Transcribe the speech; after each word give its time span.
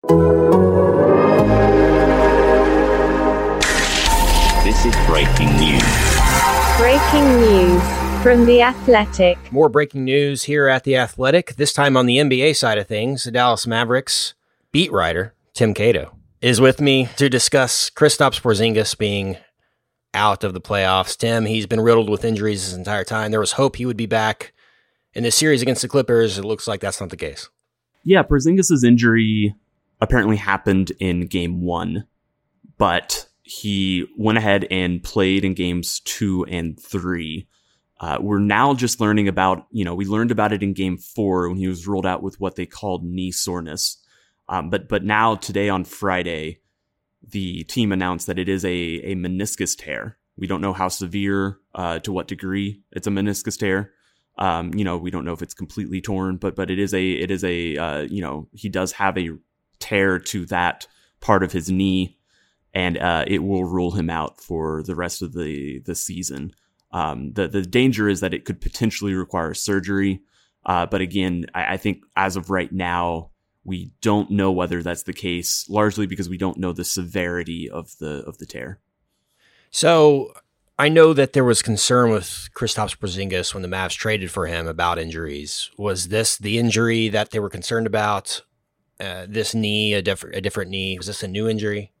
This 0.00 0.14
is 4.86 4.94
breaking 5.06 5.56
news. 5.56 5.82
Breaking 6.78 7.40
news 7.40 7.82
from 8.22 8.46
The 8.46 8.62
Athletic. 8.62 9.36
More 9.50 9.68
breaking 9.68 10.04
news 10.04 10.44
here 10.44 10.68
at 10.68 10.84
The 10.84 10.96
Athletic, 10.96 11.56
this 11.56 11.72
time 11.72 11.96
on 11.96 12.06
the 12.06 12.18
NBA 12.18 12.54
side 12.54 12.78
of 12.78 12.86
things. 12.86 13.24
The 13.24 13.32
Dallas 13.32 13.66
Mavericks 13.66 14.34
beat 14.70 14.92
writer 14.92 15.34
Tim 15.52 15.74
Cato 15.74 16.16
is 16.40 16.60
with 16.60 16.80
me 16.80 17.08
to 17.16 17.28
discuss 17.28 17.90
Kristaps 17.90 18.40
Porzingis 18.40 18.96
being 18.96 19.36
out 20.14 20.44
of 20.44 20.54
the 20.54 20.60
playoffs. 20.60 21.16
Tim, 21.16 21.44
he's 21.46 21.66
been 21.66 21.80
riddled 21.80 22.08
with 22.08 22.24
injuries 22.24 22.66
his 22.66 22.74
entire 22.74 23.02
time. 23.02 23.32
There 23.32 23.40
was 23.40 23.52
hope 23.52 23.74
he 23.74 23.86
would 23.86 23.96
be 23.96 24.06
back 24.06 24.52
in 25.12 25.24
this 25.24 25.34
series 25.34 25.60
against 25.60 25.82
the 25.82 25.88
Clippers. 25.88 26.38
It 26.38 26.44
looks 26.44 26.68
like 26.68 26.78
that's 26.80 27.00
not 27.00 27.10
the 27.10 27.16
case. 27.16 27.48
Yeah, 28.04 28.22
Porzingis' 28.22 28.84
injury 28.84 29.56
apparently 30.00 30.36
happened 30.36 30.92
in 30.98 31.26
game 31.26 31.62
one, 31.62 32.06
but 32.76 33.26
he 33.42 34.06
went 34.16 34.38
ahead 34.38 34.66
and 34.70 35.02
played 35.02 35.44
in 35.44 35.54
games 35.54 36.00
two 36.00 36.44
and 36.46 36.78
three. 36.78 37.48
Uh, 38.00 38.18
we're 38.20 38.38
now 38.38 38.74
just 38.74 39.00
learning 39.00 39.26
about, 39.26 39.66
you 39.72 39.84
know, 39.84 39.94
we 39.94 40.04
learned 40.04 40.30
about 40.30 40.52
it 40.52 40.62
in 40.62 40.72
game 40.72 40.96
four 40.96 41.48
when 41.48 41.56
he 41.56 41.66
was 41.66 41.86
ruled 41.86 42.06
out 42.06 42.22
with 42.22 42.38
what 42.38 42.56
they 42.56 42.66
called 42.66 43.04
knee 43.04 43.32
soreness. 43.32 43.96
Um, 44.48 44.70
but 44.70 44.88
but 44.88 45.04
now 45.04 45.34
today 45.34 45.68
on 45.68 45.84
Friday, 45.84 46.60
the 47.26 47.64
team 47.64 47.92
announced 47.92 48.26
that 48.26 48.38
it 48.38 48.48
is 48.48 48.64
a 48.64 48.68
a 48.68 49.14
meniscus 49.14 49.76
tear. 49.76 50.16
We 50.36 50.46
don't 50.46 50.60
know 50.60 50.72
how 50.72 50.88
severe, 50.88 51.58
uh, 51.74 51.98
to 52.00 52.12
what 52.12 52.28
degree 52.28 52.82
it's 52.92 53.06
a 53.06 53.10
meniscus 53.10 53.58
tear. 53.58 53.92
Um, 54.38 54.72
you 54.74 54.84
know, 54.84 54.96
we 54.96 55.10
don't 55.10 55.24
know 55.24 55.32
if 55.32 55.42
it's 55.42 55.54
completely 55.54 56.00
torn, 56.00 56.36
but 56.36 56.54
but 56.54 56.70
it 56.70 56.78
is 56.78 56.94
a 56.94 57.10
it 57.10 57.30
is 57.30 57.42
a 57.44 57.76
uh, 57.76 58.00
you 58.02 58.22
know 58.22 58.48
he 58.52 58.68
does 58.68 58.92
have 58.92 59.18
a 59.18 59.30
tear 59.80 60.18
to 60.18 60.46
that 60.46 60.86
part 61.20 61.42
of 61.42 61.52
his 61.52 61.70
knee 61.70 62.18
and 62.74 62.98
uh, 62.98 63.24
it 63.26 63.40
will 63.40 63.64
rule 63.64 63.92
him 63.92 64.10
out 64.10 64.40
for 64.40 64.82
the 64.82 64.94
rest 64.94 65.22
of 65.22 65.32
the 65.32 65.80
the 65.80 65.94
season. 65.94 66.52
Um, 66.92 67.32
the 67.32 67.48
the 67.48 67.62
danger 67.62 68.08
is 68.08 68.20
that 68.20 68.34
it 68.34 68.44
could 68.44 68.60
potentially 68.60 69.14
require 69.14 69.54
surgery, 69.54 70.22
uh, 70.64 70.86
but 70.86 71.00
again, 71.00 71.46
I, 71.54 71.74
I, 71.74 71.76
think 71.76 72.02
as 72.16 72.36
of 72.36 72.50
right 72.50 72.72
now, 72.72 73.30
we 73.64 73.90
don't 74.00 74.30
know 74.30 74.52
whether 74.52 74.82
that's 74.82 75.02
the 75.02 75.12
case. 75.12 75.68
Largely 75.68 76.06
because 76.06 76.28
we 76.28 76.38
don't 76.38 76.58
know 76.58 76.72
the 76.72 76.84
severity 76.84 77.68
of 77.68 77.96
the 77.98 78.24
of 78.26 78.38
the 78.38 78.46
tear. 78.46 78.80
So 79.70 80.32
I 80.78 80.88
know 80.88 81.12
that 81.12 81.32
there 81.32 81.44
was 81.44 81.60
concern 81.60 82.10
with 82.10 82.48
Kristaps 82.54 82.96
Porzingis 82.96 83.52
when 83.52 83.62
the 83.62 83.68
Mavs 83.68 83.96
traded 83.96 84.30
for 84.30 84.46
him 84.46 84.66
about 84.66 84.98
injuries. 84.98 85.70
Was 85.76 86.08
this 86.08 86.38
the 86.38 86.58
injury 86.58 87.08
that 87.08 87.32
they 87.32 87.40
were 87.40 87.50
concerned 87.50 87.86
about? 87.86 88.42
Uh, 89.00 89.26
this 89.28 89.54
knee, 89.54 89.94
a 89.94 90.02
different 90.02 90.36
a 90.36 90.40
different 90.40 90.70
knee. 90.70 90.96
Was 90.98 91.06
this 91.06 91.22
a 91.22 91.28
new 91.28 91.48
injury? 91.48 91.92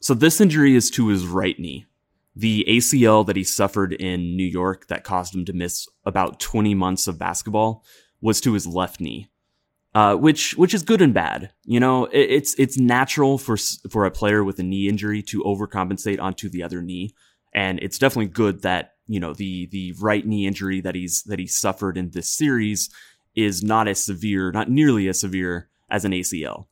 So 0.00 0.14
this 0.14 0.40
injury 0.40 0.74
is 0.74 0.90
to 0.92 1.08
his 1.08 1.26
right 1.26 1.58
knee. 1.58 1.86
The 2.34 2.64
ACL 2.68 3.26
that 3.26 3.36
he 3.36 3.44
suffered 3.44 3.92
in 3.92 4.36
New 4.36 4.44
York 4.44 4.88
that 4.88 5.04
caused 5.04 5.34
him 5.34 5.44
to 5.46 5.52
miss 5.52 5.88
about 6.04 6.38
20 6.38 6.74
months 6.74 7.08
of 7.08 7.18
basketball 7.18 7.82
was 8.20 8.40
to 8.42 8.52
his 8.52 8.66
left 8.66 9.00
knee. 9.00 9.30
Uh, 9.94 10.14
which 10.14 10.54
which 10.58 10.74
is 10.74 10.82
good 10.82 11.00
and 11.00 11.14
bad. 11.14 11.50
You 11.64 11.80
know, 11.80 12.04
it, 12.04 12.30
it's 12.30 12.54
it's 12.58 12.78
natural 12.78 13.38
for 13.38 13.56
for 13.88 14.04
a 14.04 14.10
player 14.10 14.44
with 14.44 14.58
a 14.58 14.62
knee 14.62 14.88
injury 14.88 15.22
to 15.22 15.42
overcompensate 15.42 16.20
onto 16.20 16.50
the 16.50 16.62
other 16.62 16.82
knee, 16.82 17.14
and 17.54 17.78
it's 17.80 17.98
definitely 17.98 18.26
good 18.26 18.60
that 18.60 18.96
you 19.06 19.18
know 19.18 19.32
the 19.32 19.66
the 19.68 19.94
right 19.98 20.26
knee 20.26 20.46
injury 20.46 20.82
that 20.82 20.94
he's 20.94 21.22
that 21.22 21.38
he 21.38 21.46
suffered 21.46 21.96
in 21.96 22.10
this 22.10 22.30
series 22.30 22.90
is 23.34 23.62
not 23.62 23.88
as 23.88 24.04
severe, 24.04 24.52
not 24.52 24.68
nearly 24.68 25.08
as 25.08 25.20
severe 25.20 25.70
as 25.90 26.04
an 26.04 26.12
ACL. 26.12 26.66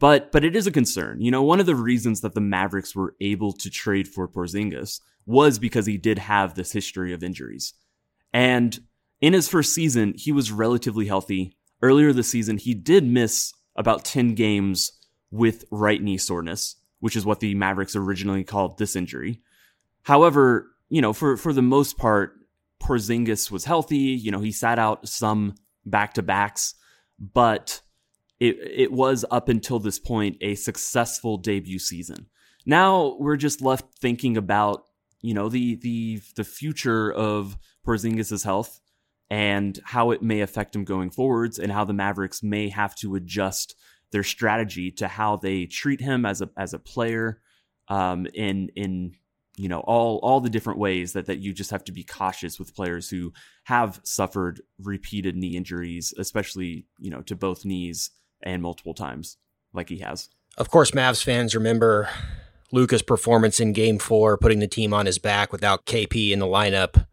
But 0.00 0.30
but 0.30 0.44
it 0.44 0.54
is 0.54 0.66
a 0.66 0.72
concern. 0.72 1.20
You 1.20 1.30
know, 1.30 1.42
one 1.42 1.60
of 1.60 1.66
the 1.66 1.74
reasons 1.74 2.20
that 2.20 2.34
the 2.34 2.40
Mavericks 2.40 2.94
were 2.94 3.16
able 3.20 3.52
to 3.52 3.70
trade 3.70 4.06
for 4.06 4.28
Porzingis 4.28 5.00
was 5.26 5.58
because 5.58 5.86
he 5.86 5.98
did 5.98 6.18
have 6.18 6.54
this 6.54 6.72
history 6.72 7.12
of 7.12 7.22
injuries. 7.22 7.74
And 8.32 8.78
in 9.20 9.32
his 9.32 9.48
first 9.48 9.74
season, 9.74 10.14
he 10.16 10.32
was 10.32 10.52
relatively 10.52 11.06
healthy. 11.06 11.56
Earlier 11.82 12.12
this 12.12 12.30
season, 12.30 12.58
he 12.58 12.74
did 12.74 13.04
miss 13.04 13.52
about 13.76 14.04
10 14.04 14.34
games 14.34 14.92
with 15.30 15.64
right 15.70 16.02
knee 16.02 16.18
soreness, 16.18 16.76
which 17.00 17.16
is 17.16 17.26
what 17.26 17.40
the 17.40 17.54
Mavericks 17.54 17.94
originally 17.94 18.44
called 18.44 18.78
this 18.78 18.96
injury. 18.96 19.40
However, 20.02 20.70
you 20.88 21.02
know, 21.02 21.12
for 21.12 21.36
for 21.36 21.52
the 21.52 21.62
most 21.62 21.98
part, 21.98 22.34
Porzingis 22.82 23.50
was 23.50 23.64
healthy. 23.64 23.96
You 23.96 24.30
know, 24.30 24.40
he 24.40 24.52
sat 24.52 24.78
out 24.78 25.08
some 25.08 25.54
back 25.84 26.14
to 26.14 26.22
backs, 26.22 26.74
but 27.18 27.80
it 28.40 28.56
it 28.60 28.92
was 28.92 29.24
up 29.30 29.48
until 29.48 29.78
this 29.78 29.98
point 29.98 30.36
a 30.40 30.54
successful 30.54 31.36
debut 31.36 31.78
season. 31.78 32.26
Now 32.66 33.16
we're 33.18 33.36
just 33.36 33.62
left 33.62 33.86
thinking 34.00 34.36
about 34.36 34.84
you 35.20 35.34
know 35.34 35.48
the 35.48 35.76
the 35.76 36.20
the 36.36 36.44
future 36.44 37.12
of 37.12 37.56
Porzingis' 37.86 38.44
health 38.44 38.80
and 39.30 39.78
how 39.84 40.10
it 40.10 40.22
may 40.22 40.40
affect 40.40 40.74
him 40.74 40.84
going 40.84 41.10
forwards, 41.10 41.58
and 41.58 41.70
how 41.70 41.84
the 41.84 41.92
Mavericks 41.92 42.42
may 42.42 42.68
have 42.68 42.94
to 42.96 43.14
adjust 43.14 43.74
their 44.10 44.22
strategy 44.22 44.90
to 44.90 45.06
how 45.06 45.36
they 45.36 45.66
treat 45.66 46.00
him 46.00 46.24
as 46.24 46.40
a 46.40 46.48
as 46.56 46.72
a 46.72 46.78
player, 46.78 47.40
um, 47.88 48.26
in 48.34 48.70
in 48.76 49.14
you 49.56 49.68
know 49.68 49.80
all 49.80 50.18
all 50.22 50.40
the 50.40 50.48
different 50.48 50.78
ways 50.78 51.12
that 51.12 51.26
that 51.26 51.40
you 51.40 51.52
just 51.52 51.72
have 51.72 51.84
to 51.84 51.92
be 51.92 52.04
cautious 52.04 52.58
with 52.58 52.74
players 52.74 53.10
who 53.10 53.32
have 53.64 54.00
suffered 54.04 54.62
repeated 54.78 55.36
knee 55.36 55.56
injuries, 55.56 56.14
especially 56.16 56.86
you 56.98 57.10
know 57.10 57.20
to 57.22 57.34
both 57.34 57.64
knees 57.64 58.10
and 58.42 58.62
multiple 58.62 58.94
times 58.94 59.36
like 59.72 59.88
he 59.88 59.98
has. 59.98 60.28
Of 60.56 60.70
course, 60.70 60.90
Mavs 60.90 61.22
fans 61.22 61.54
remember 61.54 62.08
Luka's 62.72 63.02
performance 63.02 63.60
in 63.60 63.72
game 63.72 63.98
four, 63.98 64.36
putting 64.36 64.58
the 64.58 64.68
team 64.68 64.92
on 64.92 65.06
his 65.06 65.18
back 65.18 65.52
without 65.52 65.86
KP 65.86 66.30
in 66.30 66.38
the 66.38 66.46
lineup. 66.46 67.06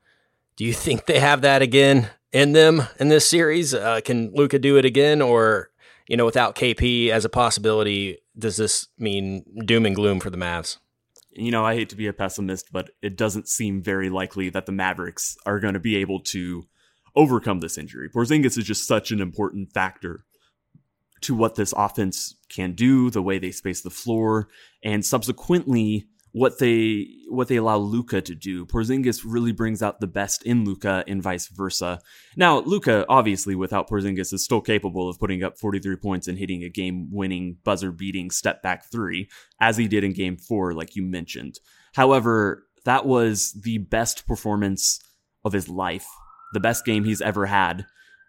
Do 0.56 0.66
you 0.66 0.74
think 0.74 1.06
they 1.06 1.20
have 1.20 1.42
that 1.42 1.62
again 1.62 2.10
in 2.32 2.54
them 2.54 2.84
in 3.00 3.10
this 3.10 3.28
series? 3.28 3.74
Uh, 3.74 4.02
can 4.04 4.34
Luka 4.34 4.60
do 4.60 4.78
it 4.78 4.86
again? 4.86 5.22
Or, 5.22 5.70
you 6.08 6.18
know, 6.18 6.26
without 6.26 6.56
KP 6.56 7.10
as 7.10 7.26
a 7.26 7.30
possibility, 7.30 8.20
does 8.38 8.58
this 8.58 8.88
mean 8.98 9.46
doom 9.66 9.86
and 9.86 9.96
gloom 9.96 10.20
for 10.20 10.30
the 10.30 10.38
Mavs? 10.38 10.78
You 11.32 11.52
know, 11.52 11.66
I 11.66 11.76
hate 11.76 11.90
to 11.90 11.98
be 11.98 12.08
a 12.08 12.14
pessimist, 12.14 12.72
but 12.72 12.92
it 13.02 13.18
doesn't 13.18 13.50
seem 13.50 13.82
very 13.82 14.10
likely 14.10 14.50
that 14.50 14.66
the 14.66 14.72
Mavericks 14.72 15.38
are 15.46 15.60
going 15.60 15.74
to 15.74 15.80
be 15.80 15.98
able 15.98 16.22
to 16.22 16.66
overcome 17.16 17.60
this 17.60 17.78
injury. 17.78 18.10
Porzingis 18.10 18.58
is 18.58 18.66
just 18.66 18.88
such 18.88 19.12
an 19.12 19.22
important 19.22 19.74
factor 19.74 20.26
to 21.26 21.36
what 21.36 21.56
this 21.56 21.74
offense 21.76 22.36
can 22.50 22.74
do, 22.74 23.10
the 23.10 23.22
way 23.22 23.38
they 23.40 23.52
space 23.52 23.82
the 23.82 23.90
floor, 23.90 24.48
and 24.84 25.06
subsequently 25.06 26.08
what 26.32 26.60
they 26.60 27.08
what 27.30 27.48
they 27.48 27.56
allow 27.56 27.78
Luka 27.78 28.22
to 28.22 28.36
do. 28.36 28.66
Porzingis 28.66 29.24
really 29.26 29.54
brings 29.54 29.82
out 29.82 30.02
the 30.02 30.08
best 30.08 30.44
in 30.44 30.66
Luka 30.66 31.04
and 31.08 31.24
vice 31.24 31.48
versa. 31.48 32.00
Now, 32.36 32.60
Luka 32.60 33.06
obviously 33.08 33.56
without 33.56 33.90
Porzingis 33.90 34.34
is 34.34 34.44
still 34.44 34.60
capable 34.60 35.10
of 35.10 35.18
putting 35.18 35.44
up 35.44 35.58
43 35.58 35.96
points 35.96 36.28
and 36.28 36.38
hitting 36.38 36.62
a 36.62 36.70
game-winning 36.70 37.58
buzzer-beating 37.64 38.32
step 38.32 38.62
back 38.62 38.92
3 38.92 39.30
as 39.62 39.78
he 39.78 39.88
did 39.88 40.04
in 40.04 40.12
game 40.12 40.36
4 40.36 40.74
like 40.74 40.96
you 40.96 41.04
mentioned. 41.04 41.60
However, 41.94 42.66
that 42.84 43.06
was 43.06 43.54
the 43.64 43.78
best 43.78 44.28
performance 44.28 45.00
of 45.46 45.54
his 45.54 45.70
life, 45.70 46.08
the 46.54 46.60
best 46.60 46.84
game 46.86 47.06
he's 47.06 47.22
ever 47.22 47.46
had. 47.46 47.86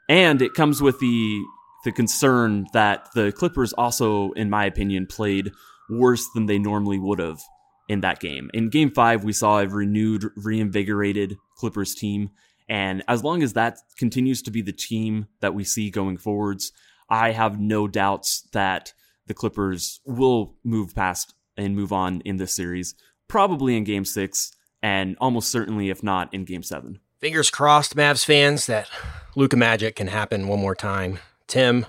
And 0.08 0.40
it 0.40 0.54
comes 0.54 0.80
with 0.80 1.00
the 1.00 1.42
the 1.86 1.92
concern 1.92 2.66
that 2.72 3.08
the 3.14 3.30
Clippers 3.30 3.72
also, 3.74 4.32
in 4.32 4.50
my 4.50 4.64
opinion, 4.64 5.06
played 5.06 5.52
worse 5.88 6.26
than 6.34 6.46
they 6.46 6.58
normally 6.58 6.98
would 6.98 7.20
have 7.20 7.40
in 7.88 8.00
that 8.00 8.18
game. 8.18 8.50
In 8.52 8.70
game 8.70 8.90
five, 8.90 9.22
we 9.22 9.32
saw 9.32 9.60
a 9.60 9.68
renewed, 9.68 10.26
reinvigorated 10.36 11.36
Clippers 11.56 11.94
team. 11.94 12.30
And 12.68 13.04
as 13.06 13.22
long 13.22 13.40
as 13.44 13.52
that 13.52 13.78
continues 13.96 14.42
to 14.42 14.50
be 14.50 14.62
the 14.62 14.72
team 14.72 15.28
that 15.40 15.54
we 15.54 15.62
see 15.62 15.88
going 15.88 16.16
forwards, 16.16 16.72
I 17.08 17.30
have 17.30 17.60
no 17.60 17.86
doubts 17.86 18.48
that 18.52 18.92
the 19.28 19.34
Clippers 19.34 20.00
will 20.04 20.56
move 20.64 20.92
past 20.92 21.34
and 21.56 21.76
move 21.76 21.92
on 21.92 22.20
in 22.22 22.36
this 22.36 22.56
series, 22.56 22.96
probably 23.28 23.76
in 23.76 23.84
game 23.84 24.04
six, 24.04 24.50
and 24.82 25.16
almost 25.20 25.52
certainly, 25.52 25.88
if 25.88 26.02
not, 26.02 26.34
in 26.34 26.44
game 26.44 26.64
seven. 26.64 26.98
Fingers 27.20 27.48
crossed, 27.48 27.94
Mavs 27.94 28.24
fans, 28.24 28.66
that 28.66 28.90
Luka 29.36 29.56
Magic 29.56 29.94
can 29.94 30.08
happen 30.08 30.48
one 30.48 30.58
more 30.58 30.74
time. 30.74 31.20
Tim, 31.46 31.86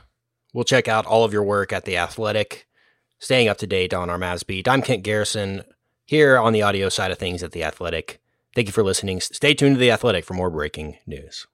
we'll 0.53 0.63
check 0.63 0.87
out 0.87 1.05
all 1.05 1.23
of 1.23 1.33
your 1.33 1.43
work 1.43 1.73
at 1.73 1.85
The 1.85 1.97
Athletic, 1.97 2.67
staying 3.19 3.47
up 3.47 3.57
to 3.57 3.67
date 3.67 3.93
on 3.93 4.09
our 4.09 4.19
Mavs 4.19 4.45
beat. 4.45 4.67
I'm 4.67 4.81
Kent 4.81 5.03
Garrison 5.03 5.63
here 6.05 6.37
on 6.37 6.53
the 6.53 6.61
audio 6.61 6.89
side 6.89 7.11
of 7.11 7.17
things 7.17 7.43
at 7.43 7.51
The 7.51 7.63
Athletic. 7.63 8.21
Thank 8.55 8.67
you 8.67 8.73
for 8.73 8.83
listening. 8.83 9.19
Stay 9.19 9.53
tuned 9.53 9.75
to 9.75 9.79
The 9.79 9.91
Athletic 9.91 10.25
for 10.25 10.33
more 10.33 10.49
breaking 10.49 10.97
news. 11.05 11.47